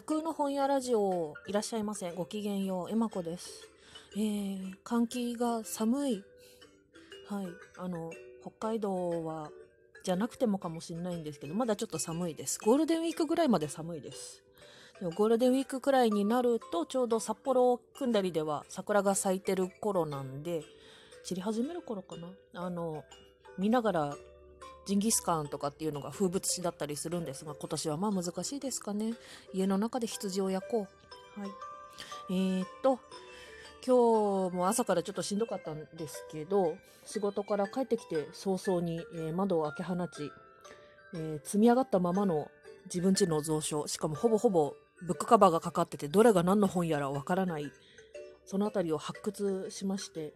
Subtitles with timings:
[0.00, 2.90] 架空の本屋ラジオいらっしゃいませごきげんよう。
[2.90, 3.68] えまこです。
[4.16, 6.24] えー、換気が寒い。
[7.28, 7.46] はい。
[7.76, 8.10] あの
[8.40, 9.50] 北海道は
[10.02, 12.58] じゃなくてもかもしれないんですけどまだちょっと寒いです。
[12.64, 14.42] ゴールデンウィークぐらいまで寒いです。
[15.00, 20.62] でもゴールデンウィークくらいになるとちょうど札幌組んだりでは桜が咲いてる頃なんで
[21.24, 22.28] 散り始める頃かな。
[22.54, 23.04] あの
[23.58, 24.16] 見ながら
[24.86, 29.14] ジンギスカンとかっていうのが風物詩だったりするんですが今年はまあ難しいですかね。
[29.52, 30.88] 家の中で羊を焼こ
[31.36, 31.40] う。
[31.40, 31.50] はい。
[32.30, 32.98] えー、っと
[33.86, 40.30] 今日も朝からちょっとしんどかったんですけど仕事から帰ってきて早々に、えー、窓を開け放ち、
[41.14, 42.50] えー、積み上がったままの
[42.86, 47.72] 自分家の蔵書しかもほぼほぼブックカバーがかかっててどれが何の本やらわからない
[48.44, 50.34] その辺りを発掘しまして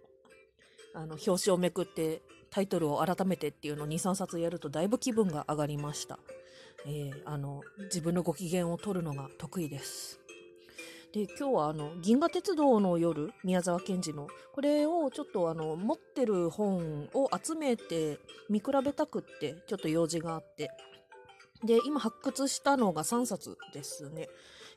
[0.94, 2.22] あの表紙をめくって
[2.54, 6.20] タイトルを改めてっていうのを23冊やるとだいぶ気分が上がりました、
[6.86, 10.20] えー、あの自分のご機嫌を取るのが得意です。
[11.12, 20.70] で今日はあの銀河鉄道の夜宮沢賢治のこれをちょっとあの持ってる本を集めて見比べたくってちょっと用事があって。
[21.64, 24.28] で今発掘したのが3冊ですね。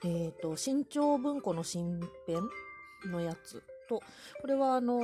[0.03, 2.41] えっ、ー、と新潮文庫の新編
[3.11, 4.01] のやつと
[4.41, 4.99] これはあの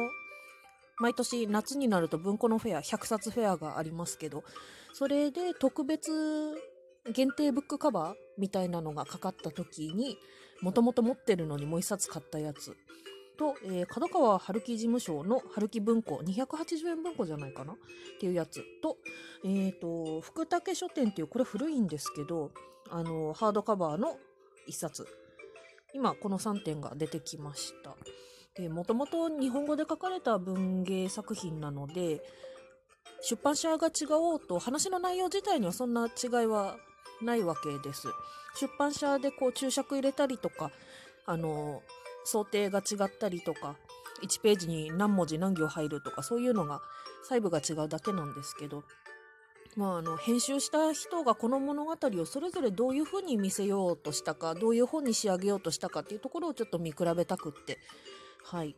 [0.99, 4.43] 毎年夏になると文庫のフェア100冊フェアがありますけど
[4.93, 6.11] それで特別
[7.11, 10.17] 限定ブックカバーみたいなのがかかった時に
[10.61, 12.75] もともと持ってるのにもう1冊買ったやつ。
[13.37, 17.73] と、えー、角川春樹事務所の春樹文庫280円文庫じゃないかな？
[17.73, 17.75] っ
[18.19, 18.63] ていうやつ。
[18.81, 18.97] と,、
[19.43, 22.51] えーと、福武書店っていうこれ古いんですけど
[22.89, 24.17] あのハードカバーの
[24.69, 25.07] 1冊。
[25.93, 27.95] 今この3点が出てきました。
[28.55, 32.21] でもともと日本語で書かれた文芸作品なので
[33.21, 36.77] 出版社が違おうと話の内容自体にはそんな違いは
[37.21, 38.07] ないわけです。
[38.59, 40.71] 出版社でこう注釈入れたりとか
[41.25, 41.81] あの
[42.25, 43.75] 想定が違ったりとか
[44.23, 46.81] 1ページに何文字何行入るとかそういうのが
[47.23, 48.83] 細部が違うだけなんですけど
[49.75, 57.79] まあ、あの編集した人がこの物語をそれぞれどういうふうに見せようとしたかどういう本に仕上げようとしたかっていうところをちょっと見比べたくって
[58.43, 58.75] はい。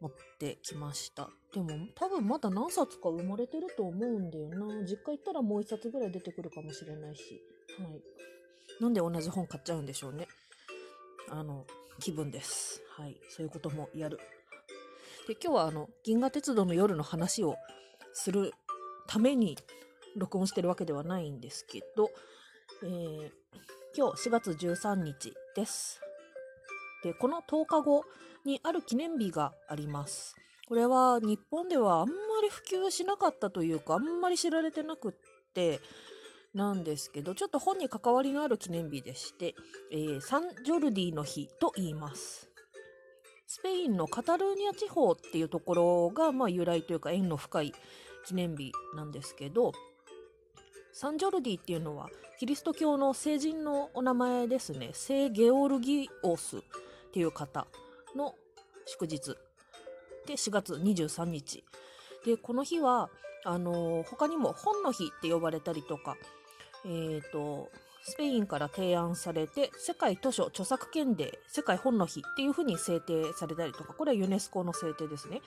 [0.00, 1.30] 持ってきました。
[1.54, 4.82] でも多分まだ何冊か生まれてると思うんだよな。
[4.84, 7.42] 実家行ったらもう1冊ぐらい出てくるかもしれないし。
[7.78, 8.02] はい。
[8.82, 10.28] なんで同じ本買っちゃうんでしょうね。
[11.30, 11.64] あの
[11.98, 12.82] 気分です。
[12.96, 13.16] はい。
[13.30, 14.18] そういうこともやる。
[15.26, 17.56] で今日はあの銀河鉄道の夜の話を
[18.12, 18.52] する
[19.08, 19.56] ために
[20.16, 22.10] 録音してるわけではないんですけど、
[22.84, 23.30] えー、
[23.96, 26.00] 今日4月13日です。
[27.02, 28.04] でこの10日後
[28.46, 30.34] にある記念日があります。
[30.68, 35.12] これは日本ではあんまり普及しなかったというかあんまり知られてなくっ
[35.54, 35.80] て
[36.54, 39.54] なんですけどちょっと本に関わりのある記念日でして、
[39.92, 42.50] えー、サンジョルディの日と言います。
[43.48, 47.72] スペインのカタルーニャ地方っていうところが、まあ、由来というか縁の深い
[48.26, 49.72] 記念日なんですけど
[50.92, 52.08] サンジョルディっていうのは
[52.40, 56.60] キリスト教の聖人のお名前ですね聖ゲオルギオスっ
[57.12, 57.68] ていう方
[58.16, 58.34] の
[58.86, 59.36] 祝日。
[60.26, 61.64] で4月23日。
[62.24, 63.10] でこの日は
[63.44, 66.16] あの他にも本の日って呼ばれたりとか
[66.84, 67.70] え、ー、と
[68.02, 75.40] スペインから提案されて世界図書著作権デー世界本の日っていうふうに制定されたりとかこれはユネスコの制定ですね。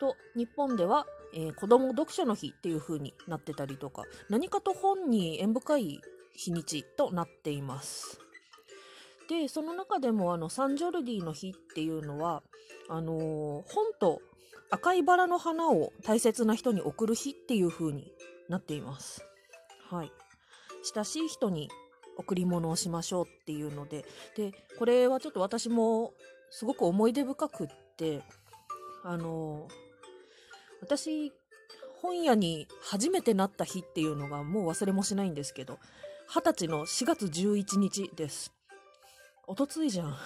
[0.00, 6.00] と日本では、えー、子ども読書の日っていうふうになってたりとか何かと本に縁深い
[6.34, 8.20] 日にちとなっています。
[9.28, 12.42] でその中でもあのサンジョルディの日っていうのは
[12.88, 14.20] あのー、本と
[14.70, 18.10] 赤いバラの花を大切な人に贈る日っていう風に
[18.48, 19.24] なっています。
[19.90, 20.12] はい。
[20.94, 21.70] 親しい人に
[22.16, 24.04] 贈り物をしましょうっていうので、
[24.36, 26.14] で、これはちょっと私も
[26.50, 28.22] すごく思い出深くって、
[29.04, 29.72] あのー、
[30.80, 31.32] 私、
[32.00, 35.78] 本屋に初めてなった日っていうのがもう忘れもしないんですけど、
[36.28, 38.52] 20歳の4月11日です。
[39.52, 40.16] おとついじゃん。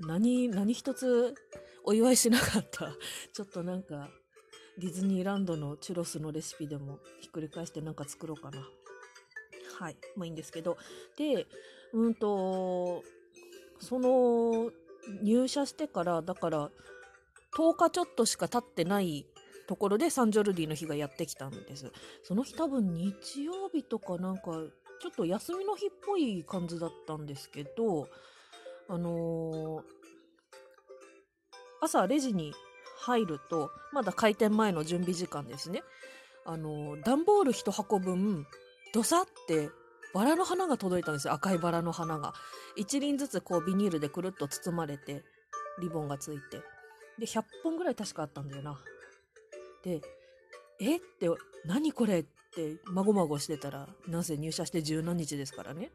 [0.00, 1.34] 何、何一つ
[1.82, 2.92] お祝いしなかった。
[3.32, 4.10] ちょっとなんか、
[4.76, 8.58] ディズニーランドのチュロスのレシピでもひっくり返してなんか作ろうかな。
[9.78, 9.96] はい。
[10.14, 10.76] まあいいんですけど。
[11.16, 11.46] で、
[11.94, 13.02] うんと、
[13.80, 14.72] その、
[15.22, 16.70] 入社してから、だから、
[17.56, 19.24] 10日ちょっとしか経ってない
[19.66, 21.90] ところでサンジョルディの日がやってきたんです。
[22.24, 24.50] その日多分日曜日とかなんか
[25.00, 28.08] ちょっと休みの日っぽい感じだったんですけど、
[28.88, 29.82] あのー、
[31.80, 32.52] 朝レジに
[33.00, 35.82] 入ると、まだ開店前の準備時間ですね。
[36.44, 38.46] あのー、段ボール1箱分、
[38.92, 39.70] どさって
[40.14, 41.34] バラの花が届いたんですよ。
[41.34, 42.32] 赤いバラの花が。
[42.78, 45.22] 1輪ずつこうビニールでくるっと包まれて
[45.80, 46.62] リボンがついて。
[47.18, 48.80] で100本ぐらい確かあったんだよな。
[49.84, 50.00] で
[50.80, 50.96] え？
[50.96, 51.28] って
[51.64, 52.20] 何これ？
[52.20, 55.90] ってまごまごしてたらなんせ入社して十何日ですからね。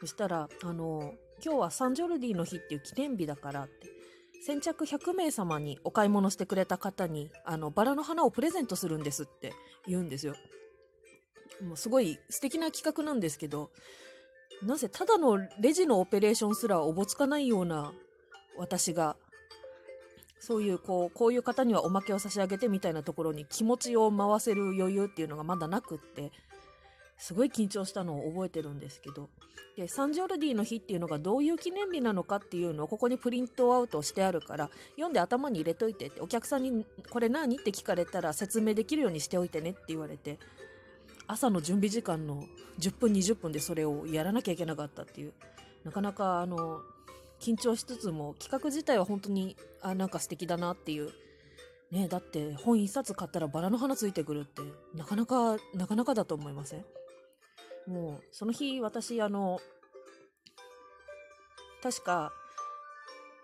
[0.00, 1.14] そしたらあの
[1.44, 3.88] 今日はサンジョルディの日っていう記念日だからって
[4.44, 9.52] 先着100名様にお買い物してくれた方にあのバラの花をプレゼントするんですって
[9.86, 10.34] 言うんですよ。
[11.62, 13.70] もうすごい素敵な企画なんですけど
[14.62, 17.92] なぜただのレジのオペレーションすらおぼつかないような
[18.58, 19.16] 私が
[20.46, 26.30] そういうこうこういう方にはおまけを差し上げてみたいなところに気持ちを回せる余裕っていうのがまだなくって
[27.18, 29.28] すごい緊張したのを覚えてるんですけど
[29.76, 40.38] でサンジョルディの日っていうのがどういう記念日なのかっていうのをここにプリントアウトしてあるから読んで頭に入れといてってお客さんにこれ何って聞かれたら説明できるようにしておいてねって言われて
[41.26, 42.44] 朝の準備時間の
[42.78, 45.32] 10分20分でそれをやらなきゃいけなかったっていう
[45.82, 46.82] なかなかあの
[47.40, 51.10] 緊張しつつも企画自体は本当にあなんか素敵だなっていう。
[51.92, 54.60] ねだって本1冊買ったらバラの花ついてくるって
[54.92, 56.84] なかなかなかなかだと思いません？
[57.86, 59.60] もうその日私あの
[61.82, 62.32] 確か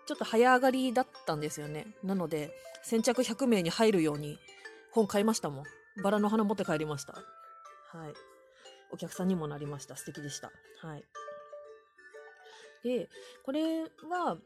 [0.05, 1.95] ちょっと早上がりだったんですよね。
[2.03, 2.51] なので
[2.83, 4.37] 先着100名に入るように
[4.91, 5.63] 本買いましたもん。
[6.03, 7.13] バラの花持って帰りました。
[7.13, 7.19] は
[8.09, 8.13] い。
[8.91, 9.95] お客さんにもなりました。
[9.95, 10.51] 素敵でした。
[10.81, 11.03] はい。
[12.83, 13.09] で
[13.43, 14.37] これは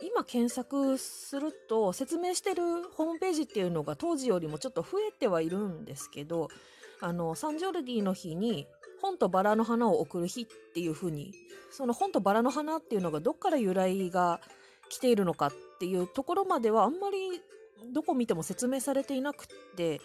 [0.00, 2.62] 今検索すると説明してる
[2.94, 6.48] ホームページっていうのが当時よりもちょっと増えてはいるんですけど
[7.00, 8.66] あのサンジョルディの日に
[9.02, 11.32] 本とバラの花を贈る日っていう風に
[11.70, 14.40] その本とバラの花っていうのがどっから由来が
[14.88, 17.40] 来ているのかっていうところまではあんまり
[17.92, 20.00] どこ見ても説明されていなくって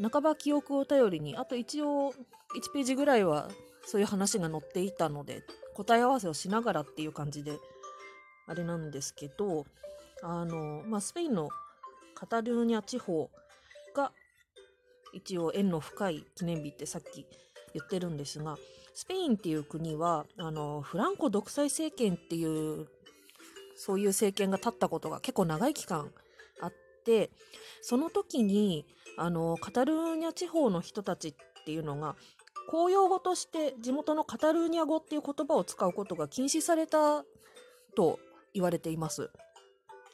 [0.00, 3.48] 半ば記憶を頼りにあと一応1ページぐらいは
[3.84, 5.42] そういう話が載っていたので
[5.78, 7.52] 答え合わせをしながらっていう感じで
[8.48, 9.64] あれなんですけど
[10.22, 11.48] あの、まあ、スペインの
[12.16, 13.30] カタルーニャ地方
[13.94, 14.10] が
[15.12, 17.26] 一応縁の深い記念日ってさっき
[17.74, 18.56] 言ってるんですが
[18.92, 22.88] スペインっていう国はあのフランコ独裁政権っていう
[23.76, 26.10] そういう政権が立ったことが結構長い期間
[26.60, 26.72] あっ
[27.04, 27.30] て
[27.82, 28.84] その時に
[29.16, 31.34] あのカタルーニャ地方の人たちっ
[31.64, 32.16] ていうのが
[32.68, 37.24] 公用語として地元のカタルーニャ語っていう言葉を使うことが禁止された
[37.96, 38.20] と
[38.52, 39.30] 言われています。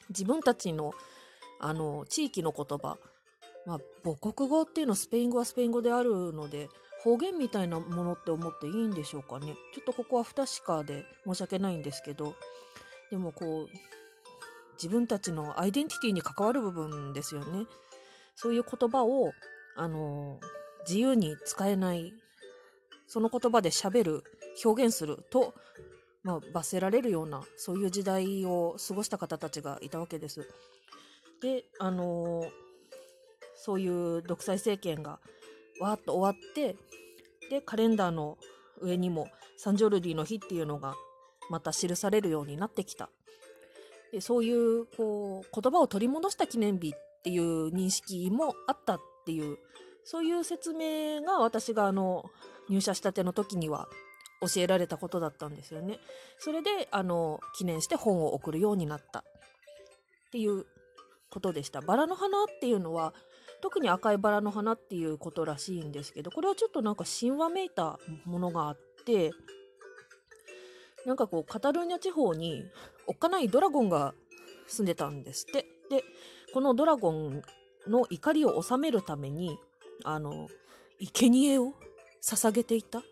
[0.08, 0.92] 自分たちの
[1.60, 2.98] あの地域の言葉、
[3.66, 6.68] まあ、母国語っていうのはスペイン語はスペイン語であるので
[7.02, 9.54] 方言みたいなものって思っていいんでしょうかね。
[9.74, 12.34] ちょっとここは不確かで申し訳ないんですけど
[13.10, 13.68] でもこう
[14.74, 17.66] 自分たちのアイデンティティに関わる部分ですよね。
[18.36, 19.32] そういう言葉を
[19.76, 20.38] あの
[20.86, 22.12] 自由に使えない
[23.06, 24.24] その言葉で喋る
[24.64, 25.54] 表現すると、
[26.22, 30.48] まあ、罰せられるようなそういう時代を過ごした方たちがいたわけです。
[31.40, 32.50] であのー、
[33.56, 35.20] そういう独裁政権が
[35.80, 36.76] わーっと終わって
[37.50, 38.38] でカレンダーの
[38.80, 40.94] 上にもサンジョルディの日っていうのが
[41.50, 43.10] また記されるようになってきた。
[44.12, 49.58] でそういうこう言葉を取り戻した記念日っていう認識もあったっていう
[50.04, 52.30] そういう説明が私があの
[52.68, 53.88] 入社したての時には
[54.40, 55.98] 教えられたことだったんですよね。
[56.38, 59.22] それであの記念して本を送るようになったっ
[60.32, 60.66] ていう
[61.30, 61.80] ことでした。
[61.80, 63.14] バラの花っていうのは
[63.60, 69.30] 特に赤いバラの花っていうことらしいんですけどこれはちょっとなんか神話めいたものがあって
[71.06, 72.64] なんかこうカタルーニャ地方に
[73.06, 74.14] おっかないドラゴンが
[74.66, 75.66] 住んでたんですって。
[75.90, 76.02] で
[76.52, 77.42] このドラゴン
[77.88, 79.58] の怒りを収めるために
[80.04, 80.48] あの
[81.12, 81.74] 生贄を
[82.24, 83.02] 捧げていた？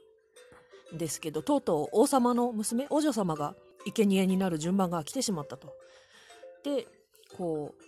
[0.95, 3.54] んですけどとうとう王様の娘王女様が
[3.87, 5.75] 生贄になる順番が来てしまったと。
[6.64, 6.87] で
[7.37, 7.83] こう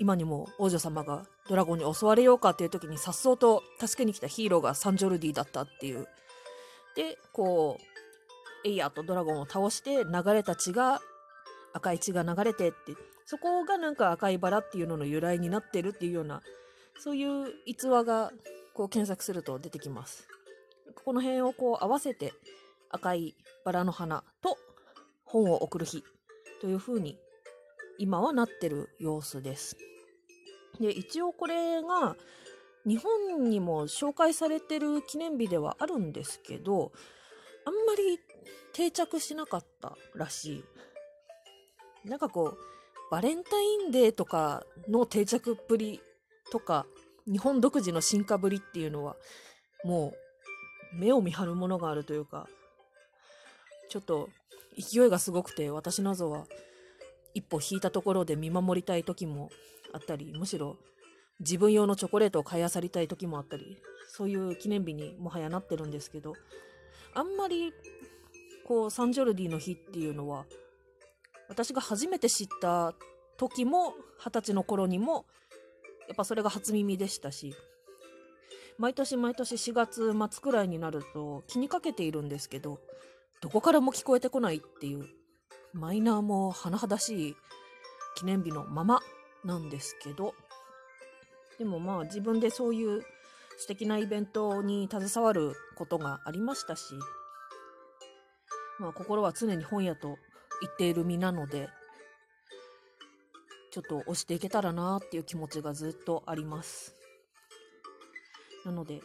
[0.00, 6.06] 今にも王女様がドラゴンに襲われようかっていう時にさっそうと助けに来たヒーローがサンジョルディだったっていう。
[6.94, 7.78] でこ
[8.64, 11.00] うエイヤとドラゴンを倒して流れた血が
[11.72, 12.94] 赤い血が流れてって
[13.24, 16.42] そこがなんか赤いバラっていうのの由来になってるっていうような
[16.98, 18.32] そういう逸話が
[18.74, 20.28] こう検索すると出てきます。
[21.04, 22.32] この辺をこう合わせて
[22.90, 24.58] 赤いバラの花と
[25.24, 26.04] 本を送る日
[26.60, 27.18] というふうに
[27.98, 29.76] 今はなってる様子です。
[30.80, 32.16] で一応これが
[32.86, 36.92] 日本にも紹介されてる記念日ではあるんですけど
[37.64, 38.18] あんまり
[38.72, 40.64] 定着しなかったらし
[42.04, 42.08] い。
[42.08, 42.58] なんかこう
[43.10, 46.00] バレンタインデーとかの定着っぷり
[46.50, 46.86] とか
[47.26, 49.16] 日本独自の進化ぶりっていうのは
[49.84, 50.14] も
[50.94, 52.48] う目を見張るものがあるというか、
[53.90, 54.28] ちょっと
[54.76, 56.46] 勢いがすごくて、私などは
[57.34, 59.50] 一歩引いたところで見守りたい時も
[59.92, 60.76] あったり、むしろ
[61.40, 63.78] 自分用のチョコレートを買い漁りたい時もあったり、
[64.08, 66.34] そういう記念日にもはやなってるんですけど、
[67.14, 67.72] あんまり、
[68.66, 70.46] こう、サンジョルディの日っていうのは、
[71.48, 72.94] 私が初めて知った
[73.36, 75.26] 時も、二十歳の頃にも、
[76.08, 77.54] やっぱそれが初耳でしたし、
[78.78, 82.80] 毎年毎年4月末くらいになると気にかけているんですけど、
[83.40, 85.06] どこからも聞こえてこないっていう、
[85.72, 87.36] マイナーも甚だしい
[88.16, 89.00] 記念日のまま
[89.44, 90.34] なんですけど、
[91.58, 93.02] でもまあ自分でそういう
[93.58, 96.94] 素敵なイベントに携わることがありましたし、
[98.78, 100.16] まあ心は常に本屋と
[100.60, 101.68] 言っている身なので、
[103.70, 106.94] ちょっと押していけたらなっていう気持ちがずっとあります。
[108.64, 109.00] なので、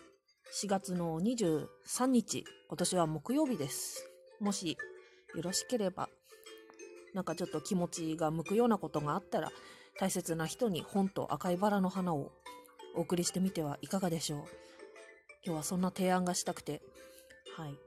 [0.62, 4.10] 4月の23日、今年は木曜日です。
[4.39, 4.77] もし
[5.36, 6.10] よろしければ、
[7.13, 9.51] なんかちょっと気持ちが向くようなことがあったら、
[10.00, 12.32] 大切な人に本と赤いバラの花を
[12.96, 14.39] お送りしてみてはいかがでしょう。
[15.46, 16.82] 今日はそんな提案がしたくて、
[17.58, 17.77] はい。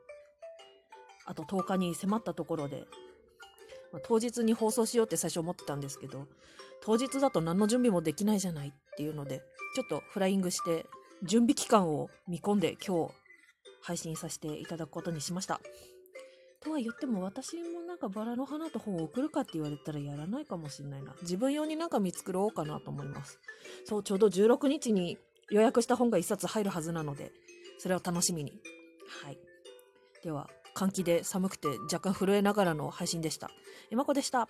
[1.25, 2.85] あと10日に迫ったところで、
[3.93, 6.27] まあ、当日に放送しようって最初思ってたんですけど、
[6.83, 9.43] 当日だと何の準備もできないじゃないっていうので、
[9.75, 10.87] ちょっとフライングして、
[11.23, 13.15] 準備期間を見込んで今日
[13.81, 15.61] 配信させていただくことにしました。
[16.61, 21.15] とは言っても私もなんかバラの花と本を送るかって言われたらやらないかもしんないな。
[21.23, 23.39] 自分用になんか見繕おうかなと思います。
[23.85, 25.17] そう、ちょうど16日に
[25.51, 27.31] 予約した本が1冊入るはずなので、
[27.79, 28.61] それを楽しみに。
[29.23, 29.39] はい。
[30.25, 33.51] では、換気で寒くて若干震えながらの配信でした。
[33.91, 34.49] えまこでした。